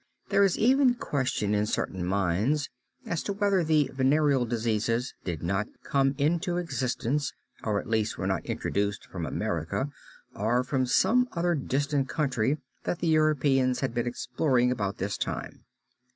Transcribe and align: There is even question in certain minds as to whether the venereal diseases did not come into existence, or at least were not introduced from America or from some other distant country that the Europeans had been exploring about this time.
There 0.29 0.43
is 0.43 0.57
even 0.57 0.95
question 0.95 1.53
in 1.53 1.67
certain 1.67 2.03
minds 2.03 2.71
as 3.05 3.21
to 3.21 3.33
whether 3.33 3.63
the 3.63 3.91
venereal 3.93 4.47
diseases 4.47 5.13
did 5.23 5.43
not 5.43 5.67
come 5.83 6.15
into 6.17 6.57
existence, 6.57 7.33
or 7.63 7.79
at 7.79 7.87
least 7.87 8.17
were 8.17 8.25
not 8.25 8.43
introduced 8.43 9.05
from 9.05 9.27
America 9.27 9.89
or 10.35 10.63
from 10.63 10.87
some 10.87 11.29
other 11.33 11.53
distant 11.53 12.09
country 12.09 12.57
that 12.83 12.97
the 12.97 13.09
Europeans 13.09 13.81
had 13.81 13.93
been 13.93 14.07
exploring 14.07 14.71
about 14.71 14.97
this 14.97 15.19
time. 15.19 15.65